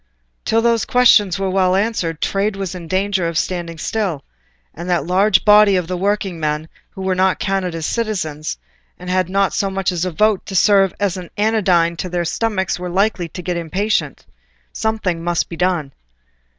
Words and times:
Till 0.45 0.63
those 0.63 0.83
questions 0.83 1.37
were 1.37 1.51
well 1.51 1.75
answered 1.75 2.21
trade 2.21 2.55
was 2.55 2.73
in 2.73 2.87
danger 2.87 3.27
of 3.27 3.37
standing 3.37 3.77
still, 3.77 4.23
and 4.73 4.89
that 4.89 5.05
large 5.05 5.45
body 5.45 5.75
of 5.75 5.85
the 5.85 5.95
working 5.95 6.39
men 6.39 6.69
who 6.89 7.03
were 7.03 7.13
not 7.13 7.37
counted 7.37 7.75
as 7.75 7.85
citizens 7.85 8.57
and 8.97 9.11
had 9.11 9.29
not 9.29 9.53
so 9.53 9.69
much 9.69 9.91
as 9.91 10.03
a 10.03 10.09
vote 10.09 10.43
to 10.47 10.55
serve 10.55 10.91
as 10.99 11.17
an 11.17 11.29
anodyne 11.37 11.95
to 11.97 12.09
their 12.09 12.25
stomachs 12.25 12.79
were 12.79 12.89
likely 12.89 13.29
to 13.29 13.43
get 13.43 13.57
impatient. 13.57 14.25
Something 14.73 15.23
must 15.23 15.49
be 15.49 15.55
done. 15.55 15.91